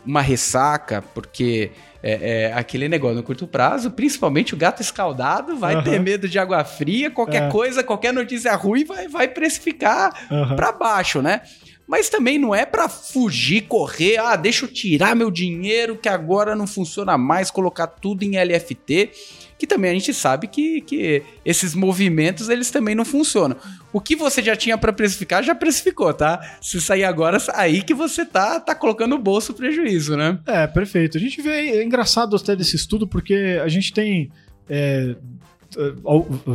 uma 0.04 0.20
ressaca, 0.20 1.02
porque 1.02 1.72
é, 2.06 2.44
é, 2.44 2.52
aquele 2.52 2.88
negócio 2.88 3.16
no 3.16 3.22
curto 3.24 3.48
prazo, 3.48 3.90
principalmente 3.90 4.54
o 4.54 4.56
gato 4.56 4.80
escaldado 4.80 5.56
vai 5.56 5.74
uhum. 5.74 5.82
ter 5.82 5.98
medo 5.98 6.28
de 6.28 6.38
água 6.38 6.62
fria, 6.64 7.10
qualquer 7.10 7.42
é. 7.42 7.48
coisa, 7.48 7.82
qualquer 7.82 8.12
notícia 8.12 8.54
ruim 8.54 8.84
vai, 8.84 9.08
vai 9.08 9.26
precificar 9.26 10.12
uhum. 10.30 10.54
para 10.54 10.70
baixo, 10.70 11.20
né? 11.20 11.40
Mas 11.86 12.08
também 12.08 12.38
não 12.38 12.54
é 12.54 12.66
para 12.66 12.88
fugir, 12.88 13.62
correr, 13.62 14.18
ah, 14.18 14.34
deixa 14.36 14.64
eu 14.64 14.68
tirar 14.68 15.14
meu 15.14 15.30
dinheiro 15.30 15.96
que 15.96 16.08
agora 16.08 16.56
não 16.56 16.66
funciona 16.66 17.16
mais, 17.16 17.50
colocar 17.50 17.86
tudo 17.86 18.24
em 18.24 18.36
LFT 18.36 19.10
que 19.58 19.66
também 19.66 19.90
a 19.90 19.94
gente 19.94 20.12
sabe 20.12 20.46
que, 20.46 20.80
que 20.82 21.22
esses 21.44 21.74
movimentos 21.74 22.48
eles 22.48 22.70
também 22.70 22.94
não 22.94 23.04
funcionam. 23.04 23.56
O 23.92 24.00
que 24.00 24.14
você 24.14 24.42
já 24.42 24.54
tinha 24.54 24.76
para 24.76 24.92
precificar, 24.92 25.42
já 25.42 25.54
precificou, 25.54 26.12
tá? 26.12 26.58
Se 26.60 26.80
sair 26.80 27.04
agora, 27.04 27.38
aí 27.54 27.82
que 27.82 27.94
você 27.94 28.24
tá, 28.24 28.60
tá 28.60 28.74
colocando 28.74 29.14
o 29.14 29.18
bolso 29.18 29.54
prejuízo, 29.54 30.16
né? 30.16 30.38
É, 30.46 30.66
perfeito. 30.66 31.16
A 31.16 31.20
gente 31.20 31.40
vê, 31.40 31.70
é 31.70 31.82
engraçado 31.82 32.36
até 32.36 32.54
desse 32.54 32.76
estudo, 32.76 33.06
porque 33.08 33.58
a 33.62 33.68
gente 33.68 33.92
tem 33.92 34.30
é 34.68 35.16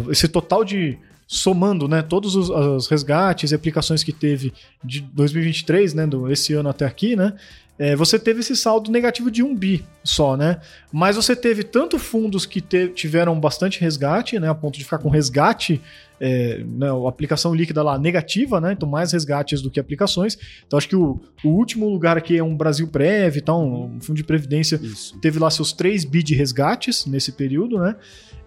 esse 0.10 0.28
total 0.28 0.64
de 0.64 0.98
somando, 1.32 1.88
né, 1.88 2.02
todos 2.02 2.36
os, 2.36 2.50
os, 2.50 2.88
resgates 2.88 3.52
e 3.52 3.56
aplicações 3.56 4.04
que 4.04 4.12
teve 4.12 4.54
de 4.84 5.00
2023, 5.00 5.94
né, 5.94 6.06
do, 6.06 6.30
esse 6.30 6.54
ano 6.54 6.68
até 6.68 6.86
aqui, 6.86 7.16
né, 7.16 7.34
é, 7.80 7.96
você 7.96 8.20
teve 8.20 8.42
esse 8.42 8.56
saldo 8.56 8.92
negativo 8.92 9.32
de 9.32 9.42
1 9.42 9.56
bi 9.56 9.84
só, 10.04 10.38
né? 10.38 10.60
Mas 10.92 11.16
você 11.16 11.36
teve 11.36 11.64
tanto 11.64 11.98
fundos 11.98 12.46
que 12.46 12.62
te, 12.62 12.90
tiveram 12.90 13.40
bastante 13.40 13.82
resgate, 13.82 14.38
né? 14.40 14.48
A 14.48 14.54
ponto 14.54 14.78
de 14.78 14.84
ficar 14.84 15.00
com 15.00 15.10
resgate, 15.10 15.82
é, 16.20 16.64
né, 16.64 16.88
a 16.92 17.10
aplicação 17.10 17.56
líquida 17.56 17.82
lá 17.82 17.98
negativa, 17.98 18.62
né? 18.62 18.74
Então, 18.74 18.88
mais 18.88 19.12
resgates 19.14 19.64
do 19.64 19.72
que 19.72 19.80
aplicações. 19.80 20.38
Então, 20.68 20.78
acho 20.78 20.88
que 20.88 20.96
o, 20.96 21.20
o 21.44 21.48
último 21.48 21.90
lugar 21.90 22.18
aqui 22.20 22.38
é 22.38 22.44
um 22.44 22.56
Brasil 22.56 22.88
Prev, 22.88 23.38
então, 23.38 23.86
um 23.96 24.00
fundo 24.00 24.18
de 24.18 24.24
previdência 24.24 24.80
Isso. 24.80 25.18
teve 25.20 25.40
lá 25.40 25.50
seus 25.50 25.74
3 25.74 26.06
bi 26.06 26.22
de 26.22 26.36
resgates 26.36 27.08
nesse 27.08 27.32
período, 27.32 27.80
né? 27.80 27.96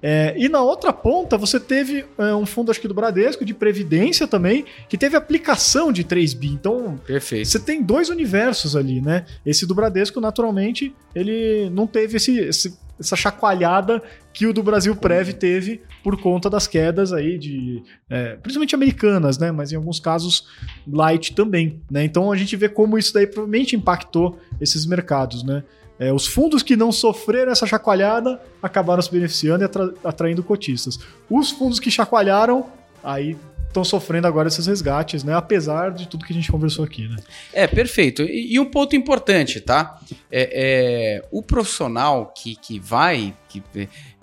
É, 0.07 0.35
e 0.37 0.51
na 0.51 0.61
outra 0.61 0.93
ponta, 0.93 1.39
você 1.39 1.59
teve 1.59 2.05
é, 2.19 2.35
um 2.35 2.45
fundo, 2.45 2.71
acho 2.71 2.79
que 2.79 2.87
do 2.87 2.93
Bradesco, 2.93 3.43
de 3.43 3.55
Previdência 3.55 4.29
também, 4.29 4.67
que 4.87 4.99
teve 4.99 5.17
aplicação 5.17 5.91
de 5.91 6.05
3 6.05 6.35
bi. 6.35 6.49
Então, 6.49 7.01
Perfeito. 7.07 7.49
você 7.49 7.59
tem 7.59 7.83
dois 7.83 8.11
universos 8.11 8.77
ali, 8.77 9.01
né? 9.01 9.25
Esse 9.47 9.65
do 9.65 9.75
Bradesco, 9.75 10.21
naturalmente, 10.21 10.95
ele 11.15 11.71
não 11.71 11.87
teve 11.87 12.19
esse, 12.19 12.39
esse 12.39 12.79
essa 13.01 13.17
chacoalhada 13.17 14.03
que 14.33 14.47
o 14.47 14.53
do 14.53 14.63
Brasil 14.63 14.95
Prev 14.95 15.33
teve 15.33 15.83
por 16.03 16.21
conta 16.21 16.49
das 16.49 16.67
quedas 16.67 17.13
aí 17.13 17.39
de, 17.39 17.83
é, 18.09 18.37
principalmente 18.37 18.75
americanas, 18.75 19.39
né? 19.39 19.51
Mas 19.51 19.73
em 19.73 19.77
alguns 19.77 19.99
casos 19.99 20.47
light 20.87 21.35
também, 21.35 21.81
né? 21.91 22.05
Então 22.05 22.31
a 22.31 22.37
gente 22.37 22.55
vê 22.57 22.69
como 22.69 22.99
isso 22.99 23.13
daí 23.13 23.27
provavelmente 23.27 23.75
impactou 23.75 24.39
esses 24.61 24.87
mercados, 24.87 25.43
né? 25.43 25.65
É, 25.99 26.13
os 26.13 26.27
fundos 26.27 26.63
que 26.63 26.77
não 26.77 26.91
sofreram 26.91 27.53
essa 27.53 27.67
chacoalhada 27.67 28.41
acabaram 28.63 29.01
se 29.01 29.11
beneficiando 29.11 29.63
e 29.63 29.67
atra 29.67 29.95
atraindo 30.03 30.43
cotistas. 30.43 30.99
Os 31.31 31.51
fundos 31.51 31.79
que 31.79 31.91
chacoalharam, 31.91 32.67
aí 33.03 33.37
estão 33.69 33.85
sofrendo 33.85 34.29
agora 34.29 34.47
esses 34.47 34.67
resgates, 34.67 35.25
né? 35.25 35.35
Apesar 35.35 35.91
de 35.91 36.07
tudo 36.09 36.25
que 36.25 36.33
a 36.33 36.37
gente 36.37 36.51
conversou 36.51 36.85
aqui, 36.85 37.09
né? 37.09 37.17
É, 37.53 37.67
perfeito. 37.67 38.23
E, 38.23 38.55
e 38.55 38.61
um 38.61 38.65
ponto 38.65 38.95
importante, 38.95 39.61
tá? 39.61 40.01
É, 40.31 41.21
é, 41.21 41.29
o 41.31 41.43
profissional 41.43 42.33
que, 42.37 42.55
que 42.55 42.79
vai. 42.79 43.35
Que, 43.49 43.63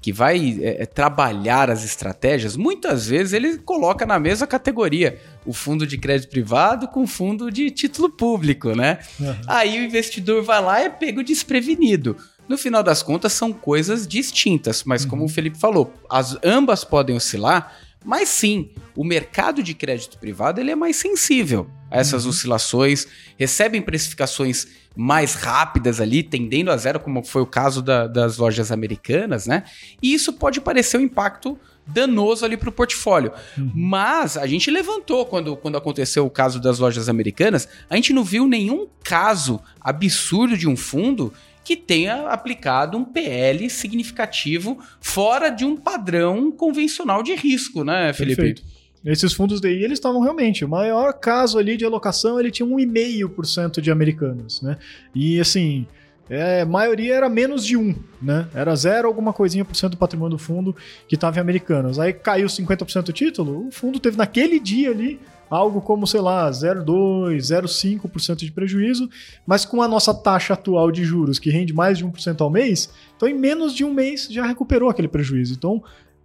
que 0.01 0.11
vai 0.11 0.59
é, 0.61 0.81
é, 0.81 0.85
trabalhar 0.85 1.69
as 1.69 1.85
estratégias, 1.85 2.57
muitas 2.57 3.07
vezes 3.07 3.33
ele 3.33 3.59
coloca 3.59 4.05
na 4.05 4.19
mesma 4.19 4.47
categoria 4.47 5.19
o 5.45 5.53
fundo 5.53 5.85
de 5.85 5.97
crédito 5.97 6.31
privado 6.31 6.87
com 6.87 7.03
o 7.03 7.07
fundo 7.07 7.51
de 7.51 7.69
título 7.69 8.09
público, 8.09 8.75
né? 8.75 8.99
Uhum. 9.19 9.35
Aí 9.47 9.79
o 9.79 9.83
investidor 9.83 10.43
vai 10.43 10.61
lá 10.61 10.81
e 10.81 10.85
é 10.85 10.89
pego 10.89 11.23
desprevenido. 11.23 12.17
No 12.49 12.57
final 12.57 12.81
das 12.81 13.03
contas, 13.03 13.31
são 13.31 13.53
coisas 13.53 14.07
distintas, 14.07 14.83
mas 14.83 15.03
uhum. 15.03 15.09
como 15.11 15.25
o 15.25 15.29
Felipe 15.29 15.57
falou, 15.57 15.93
as 16.09 16.35
ambas 16.43 16.83
podem 16.83 17.15
oscilar, 17.15 17.77
mas 18.03 18.29
sim, 18.29 18.69
o 18.95 19.03
mercado 19.03 19.61
de 19.61 19.73
crédito 19.73 20.17
privado 20.17 20.59
ele 20.59 20.71
é 20.71 20.75
mais 20.75 20.95
sensível 20.95 21.69
a 21.89 21.99
essas 21.99 22.23
uhum. 22.23 22.31
oscilações, 22.31 23.07
recebem 23.37 23.81
precificações 23.81 24.67
mais 24.95 25.35
rápidas 25.35 26.01
ali, 26.01 26.23
tendendo 26.23 26.71
a 26.71 26.77
zero, 26.77 26.99
como 26.99 27.23
foi 27.23 27.41
o 27.41 27.45
caso 27.45 27.81
da, 27.81 28.07
das 28.07 28.37
lojas 28.37 28.71
americanas, 28.71 29.45
né? 29.45 29.63
E 30.01 30.13
isso 30.13 30.33
pode 30.33 30.59
parecer 30.59 30.97
um 30.97 31.01
impacto 31.01 31.57
danoso 31.85 32.45
ali 32.45 32.57
para 32.57 32.69
o 32.69 32.71
portfólio. 32.71 33.31
Uhum. 33.57 33.71
Mas 33.73 34.37
a 34.37 34.45
gente 34.47 34.69
levantou 34.69 35.25
quando, 35.25 35.55
quando 35.55 35.77
aconteceu 35.77 36.25
o 36.25 36.29
caso 36.29 36.59
das 36.59 36.79
lojas 36.79 37.09
americanas, 37.09 37.67
a 37.89 37.95
gente 37.95 38.13
não 38.13 38.23
viu 38.23 38.47
nenhum 38.47 38.87
caso 39.03 39.59
absurdo 39.79 40.57
de 40.57 40.67
um 40.67 40.75
fundo 40.75 41.33
que 41.63 41.75
tenha 41.75 42.27
aplicado 42.27 42.97
um 42.97 43.05
PL 43.05 43.69
significativo 43.69 44.79
fora 44.99 45.49
de 45.49 45.63
um 45.63 45.75
padrão 45.75 46.51
convencional 46.51 47.21
de 47.21 47.35
risco, 47.35 47.83
né, 47.83 48.13
Felipe? 48.13 48.35
Perfeito. 48.35 48.63
Esses 49.03 49.33
fundos 49.33 49.59
DI, 49.59 49.83
eles 49.83 49.97
estavam 49.97 50.21
realmente, 50.21 50.63
o 50.63 50.69
maior 50.69 51.13
caso 51.13 51.57
ali 51.57 51.75
de 51.75 51.83
alocação, 51.83 52.39
ele 52.39 52.51
tinha 52.51 52.67
1,5% 52.67 53.81
de 53.81 53.89
americanos, 53.89 54.61
né? 54.61 54.77
E 55.13 55.39
assim, 55.39 55.87
é, 56.29 56.61
a 56.61 56.65
maioria 56.65 57.15
era 57.15 57.27
menos 57.27 57.65
de 57.65 57.75
1, 57.75 57.95
né? 58.21 58.47
Era 58.53 58.75
zero 58.75 59.07
alguma 59.07 59.33
coisinha 59.33 59.65
por 59.65 59.75
cento 59.75 59.91
do 59.91 59.97
patrimônio 59.97 60.37
do 60.37 60.41
fundo 60.41 60.75
que 61.07 61.15
estava 61.15 61.37
em 61.37 61.41
americanos. 61.41 61.97
Aí 61.97 62.13
caiu 62.13 62.47
50% 62.47 63.03
do 63.03 63.13
título, 63.13 63.67
o 63.67 63.71
fundo 63.71 63.99
teve 63.99 64.17
naquele 64.17 64.59
dia 64.59 64.91
ali 64.91 65.19
algo 65.51 65.81
como, 65.81 66.07
sei 66.07 66.21
lá, 66.21 66.49
0,2%, 66.49 67.35
0,5% 67.35 68.37
de 68.37 68.51
prejuízo, 68.53 69.09
mas 69.45 69.65
com 69.65 69.81
a 69.81 69.87
nossa 69.87 70.13
taxa 70.13 70.53
atual 70.53 70.89
de 70.89 71.03
juros, 71.03 71.37
que 71.37 71.49
rende 71.49 71.73
mais 71.73 71.97
de 71.97 72.05
1% 72.05 72.39
ao 72.39 72.49
mês, 72.49 72.89
então 73.17 73.27
em 73.27 73.33
menos 73.33 73.75
de 73.75 73.83
um 73.83 73.93
mês 73.93 74.29
já 74.31 74.45
recuperou 74.45 74.89
aquele 74.89 75.09
prejuízo. 75.09 75.53
Então, 75.53 75.83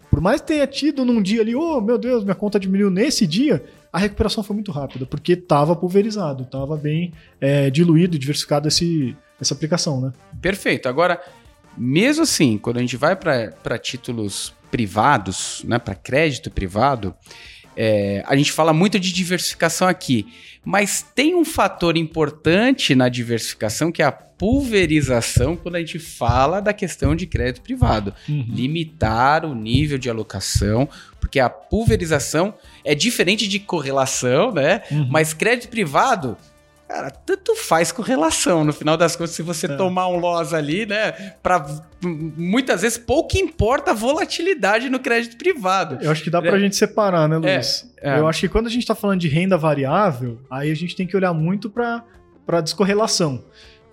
por 0.08 0.20
mais 0.20 0.40
que 0.40 0.46
tenha 0.46 0.66
tido 0.66 1.04
num 1.04 1.20
dia 1.20 1.40
ali, 1.40 1.56
oh 1.56 1.80
meu 1.80 1.98
Deus, 1.98 2.22
minha 2.22 2.36
conta 2.36 2.60
diminuiu 2.60 2.88
nesse 2.88 3.26
dia, 3.26 3.64
a 3.92 3.98
recuperação 3.98 4.44
foi 4.44 4.54
muito 4.54 4.70
rápida, 4.70 5.04
porque 5.04 5.32
estava 5.32 5.74
pulverizado, 5.74 6.44
estava 6.44 6.76
bem 6.76 7.12
é, 7.40 7.68
diluído, 7.68 8.16
diversificado 8.16 8.68
esse, 8.68 9.16
essa 9.40 9.54
aplicação, 9.54 10.00
né? 10.00 10.12
Perfeito. 10.40 10.88
Agora, 10.88 11.20
mesmo 11.76 12.22
assim, 12.22 12.58
quando 12.58 12.76
a 12.76 12.80
gente 12.80 12.96
vai 12.96 13.16
para 13.16 13.78
títulos 13.78 14.54
privados, 14.70 15.62
né, 15.64 15.78
para 15.78 15.94
crédito 15.94 16.50
privado, 16.50 17.14
é, 17.76 18.22
a 18.26 18.34
gente 18.36 18.52
fala 18.52 18.72
muito 18.72 18.98
de 18.98 19.12
diversificação 19.12 19.86
aqui, 19.86 20.26
mas 20.64 21.04
tem 21.14 21.34
um 21.34 21.44
fator 21.44 21.96
importante 21.96 22.94
na 22.94 23.08
diversificação 23.08 23.92
que 23.92 24.02
é 24.02 24.04
a 24.06 24.12
pulverização 24.12 25.56
quando 25.56 25.76
a 25.76 25.78
gente 25.78 25.98
fala 25.98 26.60
da 26.60 26.72
questão 26.72 27.14
de 27.14 27.26
crédito 27.26 27.62
privado. 27.62 28.14
Uhum. 28.28 28.46
Limitar 28.48 29.44
o 29.44 29.54
nível 29.54 29.98
de 29.98 30.10
alocação, 30.10 30.88
porque 31.20 31.40
a 31.40 31.48
pulverização 31.48 32.54
é 32.84 32.94
diferente 32.94 33.48
de 33.48 33.58
correlação, 33.58 34.52
né? 34.52 34.82
Uhum. 34.90 35.08
Mas 35.10 35.32
crédito 35.32 35.68
privado 35.68 36.36
Cara, 36.88 37.10
tanto 37.10 37.56
faz 37.56 37.90
com 37.90 38.00
relação. 38.00 38.64
No 38.64 38.72
final 38.72 38.96
das 38.96 39.16
contas, 39.16 39.32
se 39.32 39.42
você 39.42 39.66
é. 39.66 39.76
tomar 39.76 40.06
um 40.08 40.18
loss 40.18 40.54
ali, 40.54 40.86
né? 40.86 41.12
Pra, 41.42 41.66
muitas 42.02 42.82
vezes 42.82 42.96
pouco 42.96 43.36
importa 43.36 43.90
a 43.90 43.94
volatilidade 43.94 44.88
no 44.88 45.00
crédito 45.00 45.36
privado. 45.36 45.98
Eu 46.00 46.12
acho 46.12 46.22
que 46.22 46.30
dá 46.30 46.40
pra 46.40 46.56
é. 46.56 46.60
gente 46.60 46.76
separar, 46.76 47.28
né, 47.28 47.36
Luiz? 47.38 47.92
É, 48.00 48.14
é. 48.14 48.18
Eu 48.20 48.28
acho 48.28 48.40
que 48.40 48.48
quando 48.48 48.68
a 48.68 48.70
gente 48.70 48.86
tá 48.86 48.94
falando 48.94 49.20
de 49.20 49.28
renda 49.28 49.58
variável, 49.58 50.40
aí 50.48 50.70
a 50.70 50.76
gente 50.76 50.94
tem 50.94 51.06
que 51.06 51.16
olhar 51.16 51.32
muito 51.32 51.68
pra, 51.68 52.04
pra 52.46 52.60
descorrelação. 52.60 53.42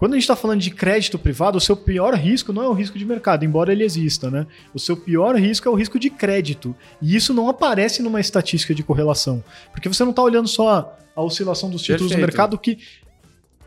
Quando 0.04 0.16
a 0.16 0.18
gente 0.18 0.24
está 0.24 0.36
falando 0.36 0.60
de 0.60 0.70
crédito 0.70 1.18
privado, 1.18 1.58
o 1.58 1.62
seu 1.62 1.78
pior 1.78 2.14
risco 2.14 2.52
não 2.52 2.62
é 2.62 2.68
o 2.68 2.74
risco 2.74 3.00
de 3.00 3.06
mercado, 3.06 3.46
embora 3.46 3.72
ele 3.72 3.86
exista, 3.86 4.30
né? 4.30 4.46
O 4.74 4.78
seu 4.78 4.98
pior 4.98 5.34
risco 5.38 5.66
é 5.66 5.72
o 5.72 5.76
risco 5.76 5.98
de 5.98 6.10
crédito. 6.10 6.76
E 7.02 7.16
isso 7.16 7.34
não 7.34 7.48
aparece 7.48 8.04
numa 8.04 8.20
estatística 8.20 8.76
de 8.76 8.84
correlação. 8.84 9.42
Porque 9.72 9.88
você 9.88 10.04
não 10.04 10.10
está 10.10 10.22
olhando 10.22 10.50
só 10.50 10.98
a 11.16 11.22
oscilação 11.22 11.70
dos 11.70 11.82
títulos 11.82 12.12
Perfeito. 12.12 12.20
do 12.20 12.28
mercado 12.28 12.58
que 12.58 12.80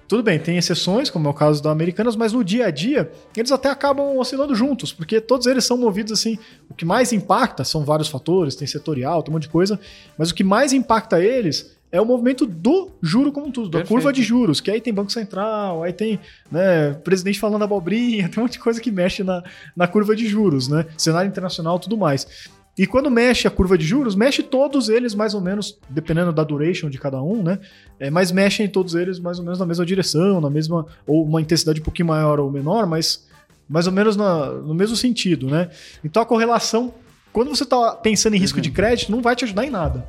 tudo 0.06 0.22
bem, 0.22 0.38
tem 0.38 0.58
exceções, 0.58 1.08
como 1.08 1.26
é 1.26 1.30
o 1.30 1.34
caso 1.34 1.62
da 1.62 1.70
Americanas, 1.70 2.14
mas 2.14 2.34
no 2.34 2.44
dia 2.44 2.66
a 2.66 2.70
dia 2.70 3.10
eles 3.34 3.50
até 3.50 3.70
acabam 3.70 4.18
oscilando 4.18 4.54
juntos, 4.54 4.92
porque 4.92 5.22
todos 5.22 5.46
eles 5.46 5.64
são 5.64 5.78
movidos 5.78 6.12
assim. 6.12 6.38
O 6.68 6.74
que 6.74 6.84
mais 6.84 7.14
impacta 7.14 7.64
são 7.64 7.82
vários 7.82 8.08
fatores, 8.08 8.54
tem 8.54 8.68
setorial, 8.68 9.22
tem 9.22 9.32
um 9.32 9.36
monte 9.36 9.44
de 9.44 9.48
coisa, 9.48 9.80
mas 10.18 10.30
o 10.30 10.34
que 10.34 10.44
mais 10.44 10.74
impacta 10.74 11.18
eles 11.18 11.75
é 11.90 12.00
o 12.00 12.04
movimento 12.04 12.44
do 12.46 12.90
juro 13.00 13.30
como 13.32 13.46
um 13.46 13.50
todo, 13.50 13.68
da 13.68 13.84
curva 13.84 14.12
de 14.12 14.22
juros, 14.22 14.60
que 14.60 14.70
aí 14.70 14.80
tem 14.80 14.92
Banco 14.92 15.12
Central, 15.12 15.82
aí 15.82 15.92
tem 15.92 16.18
né, 16.50 16.92
presidente 16.92 17.38
falando 17.38 17.62
abobrinha, 17.62 18.28
tem 18.30 18.38
um 18.38 18.42
monte 18.42 18.54
de 18.54 18.58
coisa 18.58 18.80
que 18.80 18.90
mexe 18.90 19.22
na, 19.22 19.42
na 19.74 19.86
curva 19.86 20.14
de 20.14 20.26
juros, 20.26 20.68
né? 20.68 20.86
Cenário 20.96 21.28
internacional 21.28 21.78
tudo 21.78 21.96
mais. 21.96 22.26
E 22.78 22.86
quando 22.86 23.10
mexe 23.10 23.48
a 23.48 23.50
curva 23.50 23.78
de 23.78 23.86
juros, 23.86 24.14
mexe 24.14 24.42
todos 24.42 24.90
eles 24.90 25.14
mais 25.14 25.32
ou 25.32 25.40
menos, 25.40 25.78
dependendo 25.88 26.30
da 26.30 26.44
duration 26.44 26.90
de 26.90 26.98
cada 26.98 27.22
um, 27.22 27.42
né? 27.42 27.58
É, 27.98 28.10
mas 28.10 28.30
mexem 28.30 28.68
todos 28.68 28.94
eles 28.94 29.18
mais 29.18 29.38
ou 29.38 29.44
menos 29.44 29.58
na 29.58 29.64
mesma 29.64 29.86
direção, 29.86 30.40
na 30.40 30.50
mesma. 30.50 30.86
ou 31.06 31.24
uma 31.24 31.40
intensidade 31.40 31.80
um 31.80 31.84
pouquinho 31.84 32.08
maior 32.08 32.38
ou 32.38 32.50
menor, 32.50 32.86
mas 32.86 33.26
mais 33.68 33.86
ou 33.86 33.92
menos 33.92 34.14
na, 34.14 34.50
no 34.50 34.74
mesmo 34.74 34.94
sentido, 34.94 35.46
né? 35.46 35.70
Então 36.04 36.22
a 36.22 36.26
correlação, 36.26 36.92
quando 37.32 37.48
você 37.48 37.64
está 37.64 37.92
pensando 37.92 38.34
em 38.34 38.38
risco 38.38 38.58
uhum. 38.58 38.62
de 38.62 38.70
crédito, 38.70 39.10
não 39.10 39.22
vai 39.22 39.34
te 39.34 39.44
ajudar 39.44 39.64
em 39.64 39.70
nada. 39.70 40.06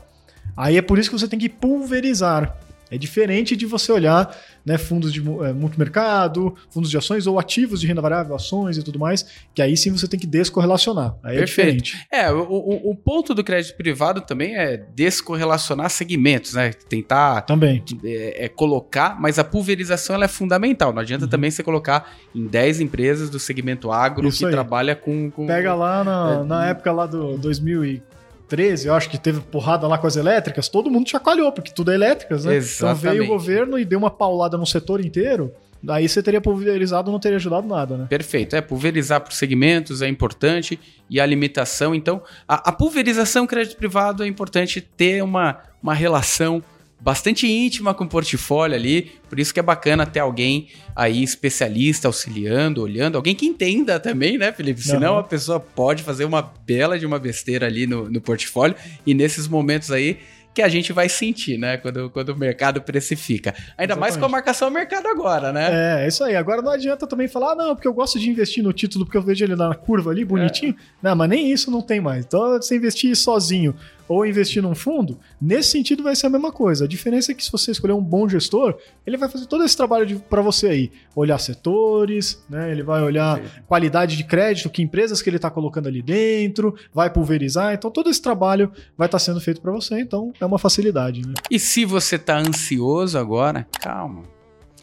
Aí 0.58 0.76
é 0.76 0.82
por 0.82 0.98
isso 0.98 1.10
que 1.10 1.18
você 1.18 1.28
tem 1.28 1.38
que 1.38 1.48
pulverizar. 1.48 2.58
É 2.90 2.98
diferente 2.98 3.56
de 3.56 3.66
você 3.66 3.92
olhar 3.92 4.36
né, 4.66 4.78
fundos 4.78 5.12
de 5.12 5.20
é, 5.20 5.54
multimercado, 5.54 6.56
fundos 6.70 6.90
de 6.90 6.98
ações 6.98 7.28
ou 7.28 7.40
ativos 7.40 7.82
de 7.82 7.88
renda 7.88 8.02
variável, 8.02 8.36
ações 8.36 8.78
e 8.78 8.84
tudo 8.84 8.98
mais, 8.98 9.26
que 9.54 9.62
aí 9.62 9.76
sim 9.76 9.92
você 9.92 10.08
tem 10.08 10.20
que 10.20 10.28
descorrelacionar. 10.28 11.16
Aí 11.24 11.36
é 11.36 11.40
Perfeito. 11.40 11.70
é 11.70 11.76
diferente. 11.76 12.08
É, 12.12 12.32
o, 12.32 12.44
o, 12.44 12.92
o, 12.92 12.96
ponto 12.96 13.34
do 13.34 13.44
crédito 13.44 13.76
privado 13.76 14.22
também 14.22 14.56
é 14.56 14.78
descorrelacionar 14.96 15.90
segmentos, 15.90 16.54
né? 16.54 16.72
Tentar 16.72 17.42
também. 17.42 17.84
É, 18.04 18.46
é 18.46 18.50
colocar, 18.50 19.20
mas 19.20 19.38
a 19.38 19.44
pulverização 19.44 20.16
ela 20.16 20.26
é 20.26 20.30
fundamental. 20.30 20.94
Não 20.94 21.02
adianta 21.02 21.26
uhum. 21.26 21.30
também 21.30 21.52
você 21.52 21.64
colocar 21.64 22.14
em 22.34 22.48
10 22.48 22.82
empresas 22.82 23.30
do 23.30 23.40
segmento 23.40 23.92
agro 23.92 24.28
Isso 24.28 24.40
que 24.40 24.46
aí. 24.46 24.52
trabalha 24.52 24.96
com, 24.96 25.30
com, 25.30 25.46
Pega 25.46 25.74
lá 25.74 26.04
na, 26.04 26.42
é, 26.42 26.44
na 26.44 26.66
época 26.68 26.92
lá 26.92 27.06
do 27.06 27.38
2000 27.38 28.02
13, 28.48 28.88
eu 28.88 28.94
acho 28.94 29.10
que 29.10 29.18
teve 29.18 29.40
porrada 29.42 29.88
lá 29.88 29.98
com 29.98 30.08
as 30.08 30.16
elétricas, 30.16 30.70
todo 30.70 30.90
mundo 30.90 31.10
chacoalhou, 31.10 31.52
porque 31.52 31.72
tudo 31.72 31.92
é 31.92 31.96
elétricas, 31.96 32.46
né? 32.46 32.56
Exatamente. 32.56 33.00
Então 33.00 33.12
veio 33.12 33.24
o 33.24 33.28
governo 33.28 33.80
e 33.80 33.86
deu 33.86 34.00
uma 34.00 34.12
paulada 34.12 34.58
no 34.58 34.66
setor 34.66 35.04
inteiro. 35.04 35.54
Daí 35.82 36.10
você 36.10 36.24
teria 36.24 36.42
pulverizado, 36.42 37.12
não 37.12 37.20
teria 37.20 37.38
ajudado 37.38 37.68
nada, 37.68 37.98
né? 37.98 38.06
Perfeito. 38.10 38.56
É, 38.56 38.62
pulverizar 38.62 39.22
por 39.22 39.32
segmentos 39.32 40.02
é 40.02 40.08
importante 40.08 40.80
e 41.10 41.20
a 41.20 41.26
limitação. 41.26 41.94
Então, 41.94 42.22
a, 42.48 42.70
a 42.70 42.72
pulverização 42.72 43.46
crédito 43.46 43.78
privado 43.78 44.24
é 44.24 44.28
importante 44.28 44.82
ter 44.82 45.24
uma, 45.24 45.60
uma 45.82 45.94
relação 45.94 46.64
bastante 47.00 47.48
íntima 47.48 47.94
com 47.94 48.04
o 48.04 48.08
portfólio 48.08 48.76
ali, 48.76 49.12
por 49.30 49.40
isso 49.40 49.54
que 49.54 49.60
é 49.60 49.64
bacana 49.64 50.06
ter 50.06 50.20
alguém 50.20 50.68
aí 50.96 51.22
especialista 51.24 52.08
auxiliando, 52.08 52.82
olhando, 52.82 53.16
alguém 53.16 53.36
que 53.36 53.46
entenda 53.46 54.00
também, 54.00 54.38
né, 54.38 54.52
Felipe? 54.52 54.82
Senão 54.82 55.14
uhum. 55.14 55.20
a 55.20 55.24
pessoa 55.24 55.60
pode 55.60 56.04
fazer 56.04 56.26
uma 56.26 56.42
bela 56.42 56.98
de 56.98 57.06
uma 57.06 57.20
besteira 57.20 57.68
ali 57.68 57.86
no, 57.86 58.10
no 58.10 58.20
portfólio 58.20 58.76
e 59.06 59.14
nesses 59.14 59.48
momentos 59.48 59.92
aí 59.92 60.18
que 60.58 60.62
a 60.64 60.68
gente 60.68 60.92
vai 60.92 61.08
sentir, 61.08 61.56
né? 61.56 61.78
Quando, 61.78 62.10
quando 62.10 62.30
o 62.30 62.36
mercado 62.36 62.82
precifica. 62.82 63.52
Ainda 63.78 63.94
Exatamente. 63.94 64.00
mais 64.00 64.18
com 64.18 64.26
a 64.26 64.30
marcação 64.30 64.70
ao 64.70 64.74
mercado 64.74 65.08
agora, 65.08 65.54
né? 65.54 66.00
É, 66.00 66.06
é 66.06 66.08
isso 66.08 66.24
aí. 66.24 66.36
Agora 66.36 66.64
não 66.64 66.72
adianta 66.72 67.06
também 67.06 67.28
falar, 67.28 67.52
ah, 67.52 67.56
não, 67.56 67.76
porque 67.76 67.88
eu 67.88 67.94
gosto 67.94 68.18
de 68.18 68.28
investir 68.28 68.64
no 68.64 68.74
título 68.74 69.06
porque 69.06 69.20
eu 69.20 69.22
vejo 69.22 69.46
ele 69.46 69.56
na 69.56 69.76
curva 69.76 70.10
ali, 70.10 70.26
bonitinho. 70.26 70.72
É. 70.72 71.10
Não, 71.10 71.16
mas 71.16 71.30
nem 71.30 71.52
isso 71.52 71.70
não 71.70 71.80
tem 71.80 72.02
mais. 72.02 72.26
Então, 72.26 72.54
você 72.54 72.76
investir 72.76 73.16
sozinho 73.16 73.76
ou 74.08 74.26
investir 74.26 74.64
num 74.64 74.74
fundo, 74.74 75.20
nesse 75.40 75.72
sentido 75.72 76.02
vai 76.02 76.16
ser 76.16 76.28
a 76.28 76.30
mesma 76.30 76.52
coisa. 76.52 76.86
A 76.86 76.88
diferença 76.88 77.32
é 77.32 77.36
que 77.36 77.44
se 77.44 77.52
você 77.52 77.72
escolher 77.72 77.94
um 77.94 78.02
bom 78.02 78.28
gestor, 78.28 78.78
ele 79.06 79.18
vai 79.18 79.28
fazer 79.28 79.46
todo 79.48 79.64
esse 79.64 79.76
trabalho 79.76 80.20
para 80.30 80.42
você 80.42 80.68
aí. 80.68 80.92
Olhar 81.16 81.38
setores, 81.38 82.42
né? 82.50 82.72
ele 82.72 82.84
vai 82.84 83.04
olhar 83.04 83.42
qualidade 83.68 84.16
de 84.16 84.24
crédito, 84.24 84.70
que 84.70 84.82
empresas 84.82 85.22
que 85.22 85.30
ele 85.30 85.36
está 85.36 85.50
colocando 85.50 85.88
ali 85.88 86.02
dentro, 86.02 86.76
vai 86.94 87.10
pulverizar. 87.10 87.74
Então 87.74 87.92
todo 87.92 88.10
esse 88.10 88.22
trabalho 88.22 88.72
vai 88.98 89.08
estar 89.08 89.18
tá 89.18 89.24
sendo 89.24 89.42
feito 89.42 89.62
para 89.62 89.72
você. 89.72 90.00
Então 90.00 90.32
é 90.40 90.46
uma 90.48 90.60
facilidade. 90.60 91.26
Né? 91.26 91.34
E 91.50 91.60
se 91.60 91.86
você 91.86 92.16
está 92.16 92.38
ansioso 92.38 93.18
agora, 93.18 93.68
calma. 93.82 94.24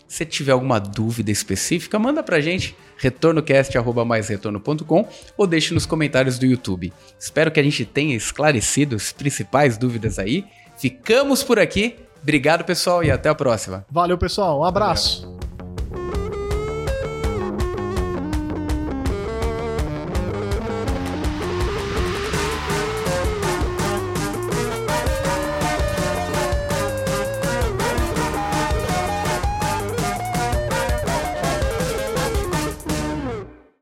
Se 0.07 0.25
tiver 0.25 0.53
alguma 0.53 0.79
dúvida 0.79 1.31
específica, 1.31 1.99
manda 1.99 2.23
pra 2.23 2.41
gente 2.41 2.77
retornocast@maisretorno.com 2.99 5.09
ou 5.37 5.47
deixe 5.47 5.75
nos 5.75 5.87
comentários 5.87 6.39
do 6.39 6.47
YouTube. 6.47 6.93
Espero 7.19 7.51
que 7.51 7.59
a 7.59 7.63
gente 7.63 7.85
tenha 7.85 8.15
esclarecido 8.15 8.95
as 8.95 9.13
principais 9.13 9.77
dúvidas 9.77 10.19
aí. 10.19 10.45
Ficamos 10.79 11.43
por 11.43 11.59
aqui. 11.59 11.97
Obrigado, 12.23 12.65
pessoal, 12.65 13.03
e 13.03 13.11
até 13.11 13.29
a 13.29 13.35
próxima. 13.35 13.85
Valeu, 13.91 14.17
pessoal. 14.17 14.61
Um 14.61 14.65
abraço. 14.65 15.23
Valeu. 15.23 15.34